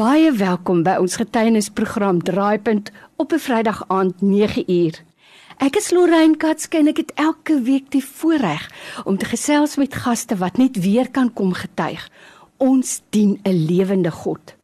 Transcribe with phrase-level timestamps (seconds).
[0.00, 2.86] Baie welkom by ons getuienisprogram Draaipunt
[3.20, 4.94] op 'n Vrydag aand 9uur.
[5.58, 8.70] Ek is Lorraine Katske en ek het elke week die voorreg
[9.04, 12.08] om te gesels met gaste wat net weer kan kom getuig.
[12.56, 14.54] Ons dien 'n lewende God.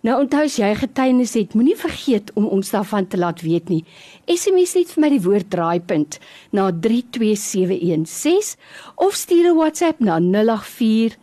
[0.00, 3.84] Nou onthou as jy getuienis het, moenie vergeet om ons daarvan te laat weet nie.
[4.26, 6.18] SMS net vir my die woord draaipunt
[6.50, 8.56] na 32716
[8.96, 11.16] of stuur 'n WhatsApp na 084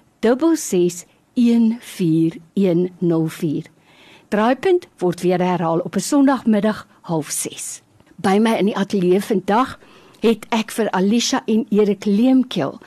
[1.38, 3.70] 6614104.
[4.28, 7.82] Draaipunt word weer herhaal op 'n Sondagmiddag 06:30.
[8.16, 9.80] By my in die ateljee vandag
[10.20, 12.80] het ek vir Alicia en Erik Leemkil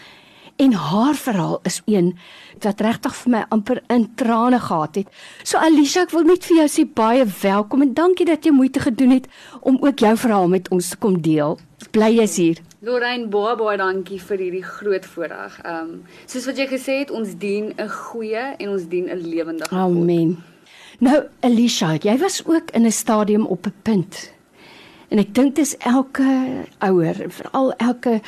[0.61, 2.13] en haar verhaal is een
[2.61, 5.09] wat regtig vir my amper in trane gehad het.
[5.43, 8.83] So Alicia, ek wil net vir jou sê baie welkom en dankie dat jy moeite
[8.85, 11.57] gedoen het om ook jou verhaal met ons te kom deel.
[11.97, 12.61] Bly jy's hier.
[12.85, 15.57] Lorraine, baie baie dankie vir hierdie groot voorreg.
[15.65, 15.95] Ehm um,
[16.27, 19.79] soos wat jy gesê het, ons dien 'n goeie en ons dien 'n lewendige God.
[19.79, 20.37] Amen.
[21.01, 24.33] Nou Alicia, jy was ook in 'n stadium op 'n punt.
[25.09, 26.27] En ek dink dis elke
[26.79, 28.21] ouer, veral elke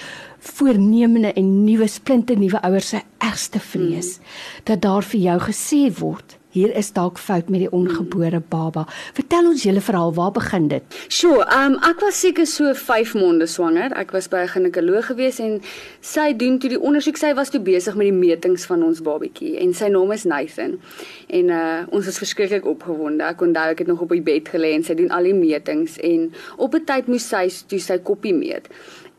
[0.42, 4.38] voornemende en nuwe splinte nuwe ouers se ergste vrees mm.
[4.70, 8.82] dat daar vir jou gesê word Hier is dalk fout met die ongebore baba.
[9.16, 10.96] Vertel ons julle verhaal, waar begin dit?
[11.08, 13.94] Sjoe, um, ek was seker so 5 maande swanger.
[13.96, 15.62] Ek was by 'n ginekoloog gewees en
[16.02, 17.16] sy doen toe die ondersoek.
[17.16, 20.78] Sy was toe besig met die metings van ons babatjie en sy naam is Nathan.
[21.28, 23.24] En uh ons was verskriklik opgewonde.
[23.24, 25.96] Ek onthou ek het nog op die bed gelê en sy doen al die metings
[25.98, 28.68] en op 'n tyd moes sy toe sy koppie meet.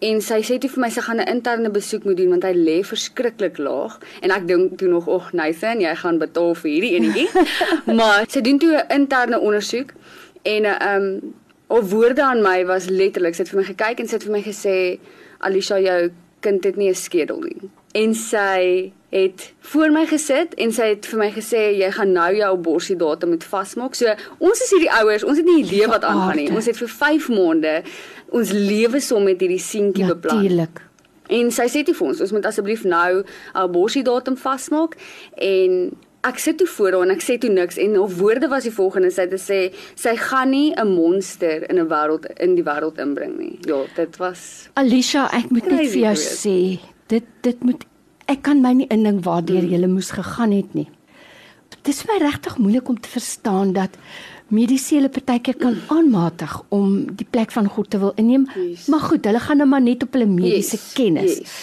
[0.04, 2.54] En sy sê toe vir my sy gaan 'n interne besoek moet doen want hy
[2.54, 6.96] lê verskriklik laag en ek dink toe nog ag Nathan jy gaan betaal vir hierdie
[6.98, 7.30] enetjie.
[8.00, 9.94] maar sy doen toe 'n interne ondersoek
[10.44, 11.34] en 'n um
[11.68, 14.36] of woorde aan my was letterlik sy het vir my gekyk en sy het vir
[14.36, 15.00] my gesê
[15.40, 17.70] Alicia jou kind het nie 'n skedel nie.
[17.94, 22.30] En sy het voor my gesit en sy het vir my gesê jy gaan nou
[22.34, 23.98] jou borsie datum moet vasmaak.
[23.98, 24.10] So
[24.42, 26.48] ons is hierdie ouers, ons het nie idee wat aangaan nie.
[26.50, 27.76] Ons het vir 5 maande
[28.34, 30.42] ons lewe som met hierdie seentjie beplan.
[30.42, 30.82] Natuurlik.
[31.34, 34.98] En sy sê toe vir ons, ons moet asseblief nou 'n borsie datum vasmaak
[35.38, 38.64] en ek sit toe voor haar en ek sê toe niks en haar woorde was
[38.64, 39.62] die volgende sy het gesê
[39.96, 43.60] sy gaan nie 'n monster in 'n wêreld in die wêreld inbring nie.
[43.62, 47.86] Ja, dit was Alicia, ek moet net vir jou sê, dit dit moet
[48.26, 49.72] ek kan my nie indink waardeur hmm.
[49.74, 50.90] jy moes gegaan het nie.
[51.70, 53.98] Dit is my regtig moeilik om te verstaan dat
[54.54, 58.48] medisele partykeer kan aanmatig om die plek van God te wil inneem.
[58.56, 58.88] Yes.
[58.88, 60.92] Maar goed, hulle gaan nou maar net op hulle mediese yes.
[60.94, 61.40] kennis.
[61.40, 61.56] Yes.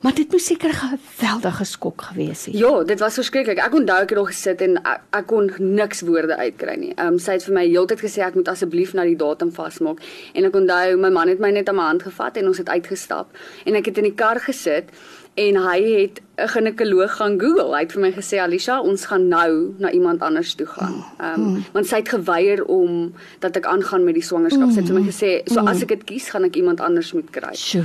[0.00, 2.58] Maar dit moes seker 'n geweldige skok gewees het.
[2.58, 3.58] Ja, dit was verskriklik.
[3.58, 6.92] Ek onthou ek het nog gesit en ek, ek kon niks woorde uitkry nie.
[6.94, 10.00] Ehm um, sy het vir my heeltyd gesê ek moet asseblief na die datum vasmaak.
[10.32, 12.68] En ek onthou my man het my net aan my hand gevat en ons het
[12.68, 14.88] uitgestap en ek het in die kar gesit
[15.34, 17.74] en hy het 'n ginekoloog gaan Google.
[17.74, 21.04] Hy het vir my gesê Alicia, ons gaan nou na iemand anders toe gaan.
[21.18, 24.70] Ehm um, want sy het geweier om dat ek aangaan met die swangerskap.
[24.70, 27.30] Sy het vir my gesê, so as ek dit kies, gaan ek iemand anders moet
[27.30, 27.54] kry.
[27.54, 27.84] Sjoe.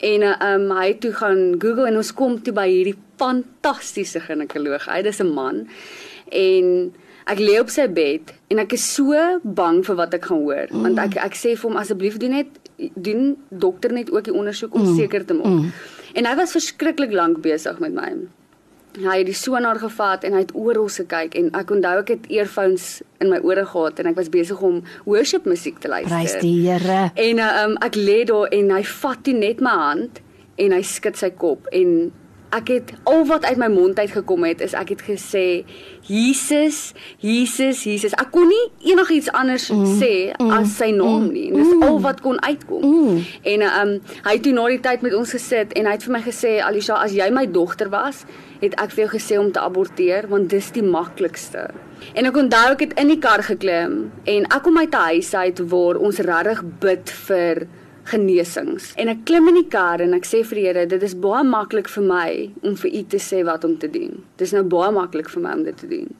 [0.00, 4.84] En ehm um, hy toe gaan Google en ons kom toe by hierdie fantastiese ginekoloog.
[4.84, 5.68] Hy is 'n man
[6.30, 6.92] en
[7.26, 10.70] ek lê op sy bed en ek is so bang vir wat ek gaan hoor
[10.70, 10.82] mm.
[10.82, 12.46] want ek ek sê vir hom asseblief doen net
[12.94, 14.96] doen dokter net ook die ondersoek om mm.
[14.96, 15.46] seker te maak.
[15.46, 15.70] Mm.
[16.16, 18.10] En hy was verskriklik lank besig met my.
[18.96, 22.28] Hy het die sonaar gevat en hy het oral gekyk en ek onthou ek het
[22.32, 22.86] earphones
[23.20, 26.14] in my ore gehad en ek was besig om worship musiek te luister.
[26.14, 27.10] Prys die Here.
[27.12, 30.22] En uh, um, ek lê daar en hy vat net my hand
[30.56, 31.92] en hy skud sy kop en
[32.54, 35.46] ek het al wat uit my mond uit gekom het is ek het gesê
[36.06, 38.14] Jesus, Jesus, Jesus.
[38.14, 41.48] Ek kon nie enigiets anders mm, sê mm, as sy naam mm, nie.
[41.50, 42.84] Dis mm, al wat kon uitkom.
[42.84, 43.24] Mm.
[43.42, 43.96] En ehm um,
[44.28, 46.52] hy het toe na die tyd met ons gesit en hy het vir my gesê
[46.62, 48.22] Alisha, as jy my dogter was,
[48.62, 51.68] het ek vir jou gesê om te aborteer want dis die maklikste.
[52.14, 55.34] En ek onthou ek het in die kar geklim en ek kom uit 'n huis
[55.34, 57.66] uit waar ons regtig bid vir
[58.10, 58.92] genesings.
[59.00, 61.42] En ek klim in die kar en ek sê vir die Here, dit is baie
[61.46, 62.28] maklik vir my
[62.62, 64.22] om vir U te sê wat om te doen.
[64.36, 66.12] Dit is nou baie maklik vir my om dit te doen.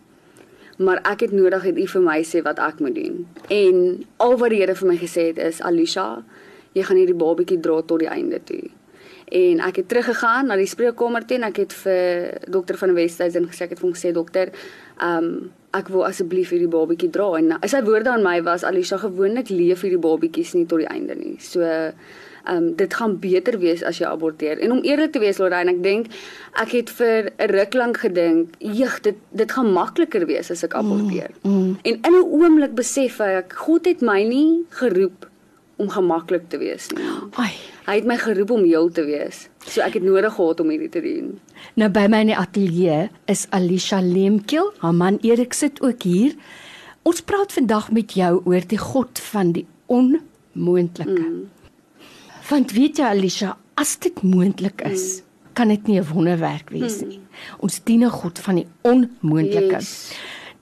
[0.78, 3.22] Maar ek het nodig dat U vir my sê wat ek moet doen.
[3.48, 3.78] En
[4.22, 6.24] al wat die Here vir my gesê het is, Alisha,
[6.76, 8.64] jy gaan hierdie babatjie dra tot die einde toe.
[9.26, 13.48] En ek het teruggegaan na die spreekkamer toe en ek het vir dokter van Westhuizen
[13.50, 14.52] gesê ek het vir hom gesê dokter,
[15.02, 18.96] ehm um, ek wil asseblief hierdie babatjie dra en sy woorde aan my was Alisha
[18.96, 21.34] gewoonlik leef hierdie babatjies nie tot die einde nie.
[21.42, 21.92] So ehm
[22.54, 24.62] um, dit gaan beter wees as jy aborteer.
[24.62, 26.06] En om eerlik te wees Lorraine, ek dink
[26.62, 30.72] ek het vir 'n ruk lank gedink, "Jeg, dit dit gaan makliker wees as ek
[30.72, 31.78] mm, aborteer." Mm, mm.
[31.82, 35.26] En in 'n oomblik besef ek God het my nie geroep
[35.76, 37.04] om gemaklik te wees nie.
[37.40, 37.52] Ai,
[37.86, 39.46] hy het my geroep om heel te wees.
[39.66, 41.34] So ek het nodig gehad om hierdie te doen.
[41.76, 46.36] Nou by my in die ateljee is Alicia Lemkiel, haar man Erik sit ook hier.
[47.06, 51.20] Ons praat vandag met jou oor die God van die onmoontlike.
[51.22, 51.44] Mm.
[52.48, 55.52] Want weet jy Alicia, as dit moontlik is, mm.
[55.52, 57.08] kan dit nie 'n wonderwerk wees mm.
[57.08, 57.20] nie.
[57.58, 59.76] Ons dien 'n God van die onmoontlike.
[59.76, 60.12] Yes.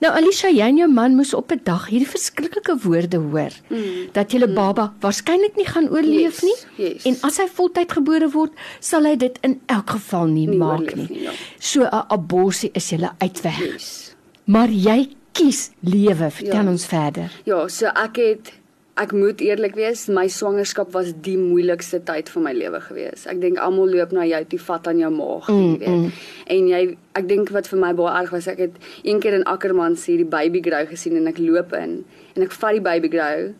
[0.03, 4.09] Nou Alicia, jy en jou man moes op 'n dag hierdie verskriklike woorde hoor mm.
[4.11, 4.53] dat julle mm.
[4.53, 6.85] baba waarskynlik nie gaan oorleef Yes, nie.
[6.87, 7.03] yes.
[7.05, 10.95] En as hy voltyd gebore word, sal hy dit in elk geval nie, Nie maak
[10.95, 11.07] nie.
[11.09, 11.31] nie, ja.
[11.59, 13.59] So 'n abortus is julle uitweg.
[13.59, 14.15] Yes.
[14.45, 16.31] Maar jy kies lewe.
[16.31, 16.69] Vertel Ja.
[16.69, 17.31] ons verder.
[17.45, 18.51] Ja, so ek het
[18.95, 23.25] ek moet eerlik wees, my swangerskap was die moeilikste tyd van my lewe gewees.
[23.27, 25.89] Ek dink almal loop na jou toe vat aan jou maag, mm, jy weet.
[25.89, 26.21] Mm.
[26.55, 26.81] En jy
[27.19, 30.23] ek dink wat vir my baie erg was, ek het een keer in Ackerman sien
[30.23, 31.99] die baby grow gesien en ek loop in
[32.35, 33.51] en ek vat die baby grow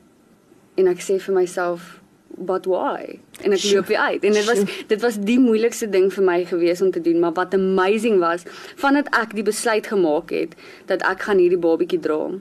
[0.80, 2.00] en ek sê vir myself
[2.38, 3.20] but why?
[3.44, 4.24] En ek loop weer uit.
[4.28, 7.36] En dit was dit was die moeilikste ding vir my gewees om te doen, maar
[7.36, 8.48] wat amazing was,
[8.80, 10.56] vandat ek die besluit gemaak het
[10.88, 12.36] dat ek gaan hierdie babatjie dra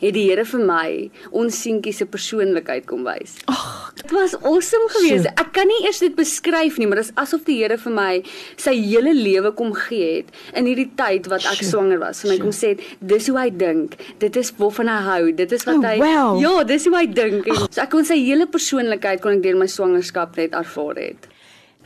[0.00, 3.36] het die Here vir my ons seentjie se persoonlikheid kom wys.
[3.50, 5.26] Ag, Dit was awesome geweest.
[5.26, 5.34] Sjoe.
[5.42, 8.22] Ek kan nie eers dit beskryf nie, maar dit is asof die Here vir my
[8.56, 11.68] sy hele lewe kom gee het in hierdie tyd wat ek Sjoe.
[11.70, 12.22] swanger was.
[12.22, 12.44] Vir my Sjoe.
[12.46, 13.96] kom sê dis hoe hy dink.
[14.18, 15.32] Dit is waarvan hy hou.
[15.32, 16.40] Dit is wat Oh, hy wow.
[16.40, 17.46] Ja, dis hoe hy dink.
[17.48, 21.28] En So ek kon sy hele persoonlikheid kon ek deur my swangerskap net ervaar het.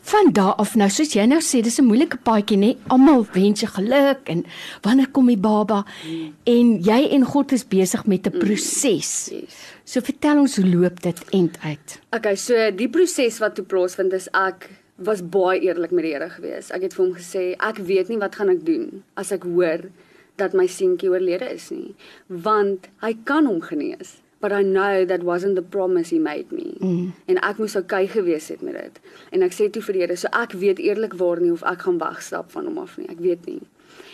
[0.01, 2.77] Van daar af nou soos jy nou sê, dis 'n moeilike paadjie nê.
[2.89, 4.45] Almal wens jy geluk en
[4.83, 5.85] wanneer kom die baba?
[6.05, 6.35] Mm.
[6.45, 9.31] En jy en God is besig met 'n proses.
[9.33, 9.57] Yes.
[9.85, 12.01] So vertel ons hoe loop dit end uit?
[12.11, 16.31] Okay, so die proses wat toe plaasvind is ek was baie eerlik met die Here
[16.31, 16.71] gewees.
[16.71, 19.91] Ek het vir hom gesê ek weet nie wat gaan ek doen as ek hoor
[20.37, 21.95] dat my seentjie oorlede is nie,
[22.29, 24.19] want hy kan hom genees.
[24.41, 26.77] But I know that wasn't the promise he made me.
[26.81, 27.15] Mm.
[27.25, 29.01] En ek moes okay gewees het met dit.
[29.33, 31.97] En ek sê toe vir die Here, so ek weet eerlikwaar nie of ek gaan
[32.03, 33.09] wegstap van hom af nie.
[33.09, 33.63] Ek weet nie.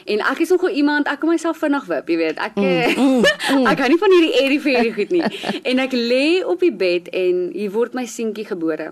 [0.07, 2.39] En ek is nogal iemand, ek kan myself vinnig wip, jy weet.
[2.43, 5.27] Ek mm, mm, ek hou nie van hierdie airy fairy goed nie.
[5.71, 8.91] En ek lê op die bed en hier word my seentjie gebore.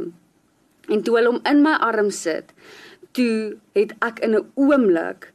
[0.91, 2.55] En toe hulle hom in my arm sit,
[3.15, 5.31] toe het ek in 'n oomblik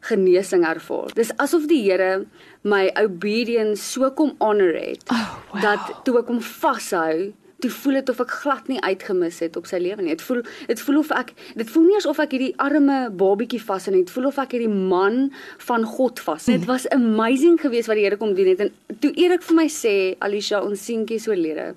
[0.00, 1.10] genesing ervaar.
[1.14, 2.24] Dis asof die Here
[2.62, 5.62] my obedience so kom honor het Oh, wow.
[5.62, 9.66] dat toe ek hom vashou, toe voel dit of ek glad nie uitgemis het op
[9.66, 10.12] sy lewe nie.
[10.14, 13.88] Dit voel dit voel of ek dit voel nie asof ek hierdie arme babietjie vas
[13.88, 14.04] het nie.
[14.06, 15.32] Dit voel of ek hierdie man
[15.66, 16.46] van God vas.
[16.46, 18.70] Dit was amazing geweest wat die Here kom doen het en
[19.02, 21.72] toe Erik vir my sê Alicia ons seentjie is oorlede,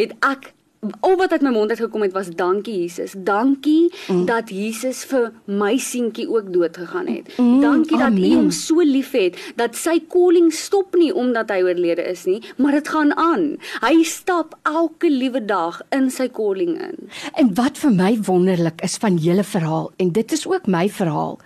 [0.00, 0.54] het ek
[1.00, 3.12] al wat uit my mond uit gekom het was dankie Jesus.
[3.16, 4.24] Dankie mm.
[4.24, 7.28] dat Jesus vir my seentjie ook dood gegaan het.
[7.36, 8.36] Mm, dankie dat U amen.
[8.36, 12.88] hom so liefhet dat sy calling stop nie omdat hy oorlede is nie, maar dit
[12.88, 13.44] gaan aan.
[13.84, 16.96] Hy stap elke liewe dag in sy calling in.
[17.36, 21.38] En wat vir my wonderlik is van julle verhaal en dit is ook my verhaal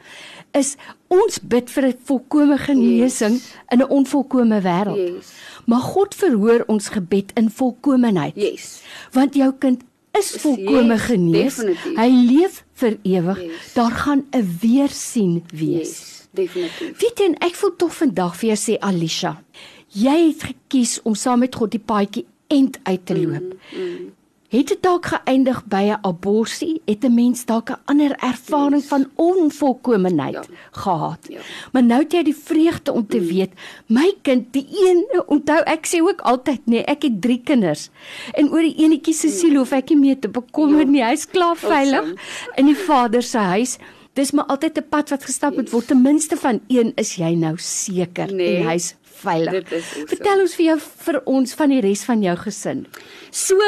[0.54, 0.76] is
[1.14, 3.54] ons bid vir 'n volkomme genesing yes.
[3.68, 4.96] in 'n onvolkomme wêreld.
[4.96, 5.32] Yes.
[5.66, 8.34] Maar God verhoor ons gebed in volkomeheid.
[8.36, 8.82] Yes.
[9.12, 9.82] Want jou kind
[10.12, 11.56] is volkome Yes, genees.
[11.56, 11.96] definitief.
[11.96, 13.40] Hy leef vir ewig.
[13.42, 13.72] Yes.
[13.74, 15.88] Daar gaan 'n weersien wees.
[15.88, 17.00] Yes, definitief.
[17.00, 19.42] Weet jy, ek voel tog vandag vir jou sê Alicia,
[19.88, 23.42] jy het gekies om saam met God die paadjie end uit te loop.
[23.42, 24.12] Mm, mm.
[24.54, 26.60] Het dit dalk geëindig by 'n abortus?
[26.86, 28.86] Het 'n mens dalk 'n ander ervaring yes.
[28.86, 30.42] van onvolkomeheid Ja.
[30.70, 31.18] gehad?
[31.28, 31.40] Ja.
[31.72, 33.26] Maar nou het jy die vreugde om te mm.
[33.26, 33.50] weet,
[33.86, 37.90] my kind, die een, onthou ek sê ook altyd, nee, ek het 3 kinders.
[38.32, 40.86] En oor die enetjie se siel hoef ek nie meer te bekommer Ja.
[40.86, 41.02] nie.
[41.04, 42.20] Hy's klaar veilig Awesome.
[42.54, 43.78] in die Vader se huis.
[44.14, 45.86] Dis maar altyd 'n pad wat gestap moet word.
[45.86, 49.68] Ten minste van een is jy nou seker Nee, en hy's veilig.
[50.06, 52.86] Vertel ons vir jou vir ons van die res van jou gesin.
[53.30, 53.58] So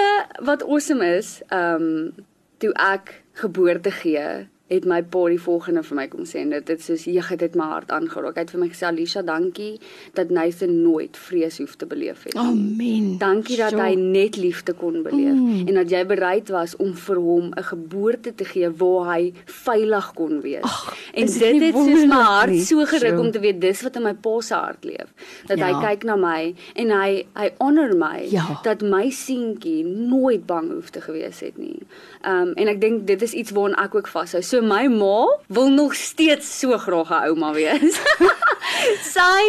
[0.43, 2.13] wat awesome is, ehm um,
[2.59, 6.69] toe ek geboorte gee, het my pa die volgende vir my kom sê en dit
[6.69, 8.35] het soos jeg het dit my hart aangeraak.
[8.35, 9.79] Hy het vir my gesê Alicia, dankie
[10.15, 12.35] dat Nathan nooit vrees hoef te beleef het.
[12.35, 12.43] nie.
[12.43, 13.19] Amen.
[13.19, 13.81] Dankie dat Sjoe.
[13.83, 15.69] hy net liefde kon beleef mm.
[15.69, 20.13] en dat jy bereid was om vir hom 'n geboorte te gee waar hy veilig
[20.15, 20.63] kon wees.
[20.63, 22.61] Ag, en dit dit het soos my hart nie?
[22.65, 23.21] so geruk Sjoe.
[23.21, 25.15] om te weet dis wat in my pa se hart leef.
[25.47, 25.67] Dat Ja.
[25.81, 28.61] hy kyk na my en hy hy honor my Ja.
[28.63, 31.79] dat my seentjie nooit bang hoef te gewees het nie.
[32.27, 34.43] Um en ek dink dit is iets waaraan ek ook vashou.
[34.43, 37.99] So my ma wil nog steeds so graag 'n ouma wees.
[39.15, 39.43] Sy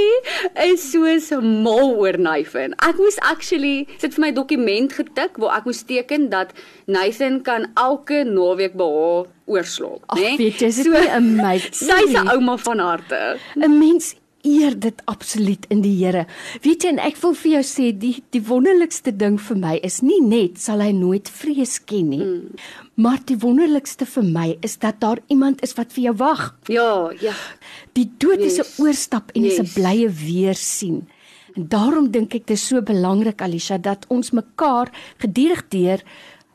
[0.66, 2.74] is soos mal oor Nathan.
[2.86, 6.54] Ek moes actually sit vir my dokument getik waar ek moes teken dat
[6.88, 10.36] Nathan kan elke naweek by haar oorslaap, Ag, né?
[10.38, 13.40] weet jy, is dit nie amazing Sy's 'n ouma van harte.
[13.56, 14.16] 'n Mens
[14.48, 16.25] eer dit absoluut in die Here.
[16.63, 20.01] Weet jy en ek wil vir jou sê die die wonderlikste ding vir my is
[20.01, 22.24] nie net sal hy nooit vrees ken nie.
[22.24, 22.56] Mm.
[23.04, 26.56] Maar die wonderlikste vir my is dat daar iemand is wat vir jou wag.
[26.68, 27.34] Ja, ja.
[27.94, 28.54] Die dood yes.
[28.54, 28.80] is Yes.
[28.80, 29.54] 'n oorstap en yes.
[29.54, 29.68] is Yes.
[29.68, 31.08] 'n blye weer sien.
[31.56, 36.01] En daarom dink ek dit is so belangrik Alisha dat ons mekaar gedurig deur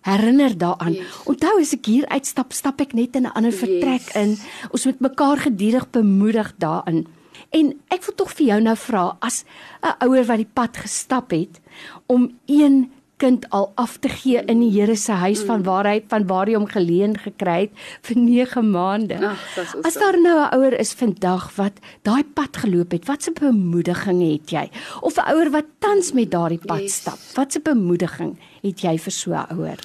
[0.03, 0.93] herinner daaraan.
[0.93, 1.07] Yes.
[1.27, 4.17] Onthou as ek hier uitstap, stap ek net in 'n ander vertrek Yes.
[4.17, 4.39] in.
[4.71, 7.07] Ons moet mekaar gedurig bemoedig daarin.
[7.51, 9.45] En ek wil tog vir jou nou vra as
[9.83, 11.61] 'n ouer wat die pad gestap het
[12.07, 12.91] om een
[13.23, 16.47] kind al af te gee in die Here se huis van waar hy van waar
[16.47, 17.71] hy hom geleen gekry het
[18.03, 19.15] vir 9 maande.
[19.15, 19.85] Awesome.
[19.85, 21.73] As daar nou 'n ouer is vandag wat
[22.03, 24.71] daai pad geloop het, watse bemoediging het jy?
[25.01, 26.95] Of 'n ouer wat tans met daardie pad Yes.
[26.95, 29.79] stap, watse bemoediging het jy vir so 'n ouer?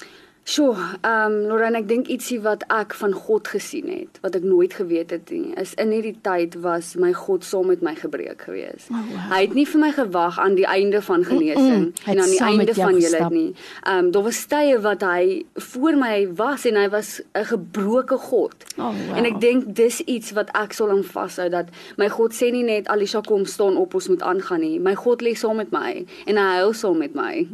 [0.48, 4.46] Sjoe, ehm um, Lorraine, ek dink ietsie wat ek van God gesien het, wat ek
[4.48, 8.46] nooit geweet het nie, is in hierdie tyd was my God saam met my gebreek
[8.48, 8.88] gewees.
[8.88, 9.26] Oh, wow.
[9.34, 12.32] Hy het nie vir my gewag aan die einde van genesing Mm, mm, en aan
[12.32, 13.52] die einde jou van julle nie.
[13.84, 18.18] Ehm um, daar was tye wat hy voor my was en hy was 'n gebroke
[18.32, 18.56] God.
[18.78, 19.18] Oh, wow.
[19.18, 22.64] En ek dink dis iets wat ek sal aan vashou dat my God sê nie
[22.64, 24.80] net Alisha kom staan op ons moet aangaan nie.
[24.80, 27.48] My God lê saam met my en hy huil saam met my.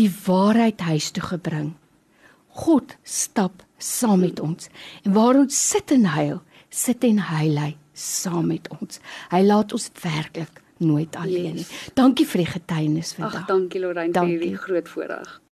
[0.00, 1.72] die waarheid huis toe gebring.
[2.62, 4.68] God stap saam met ons
[5.02, 9.00] en waar ons sit en huil, sit en huil hy saam met ons.
[9.30, 11.66] Hy laat ons werklik nooit alleen nie.
[11.66, 11.92] Yes.
[11.94, 13.46] Dankie vir die getuienis Ag, vandag.
[13.46, 15.42] dankie Lorraine vir hierdie groot voorreg.